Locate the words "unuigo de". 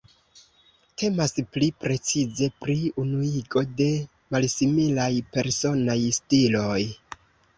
3.03-3.89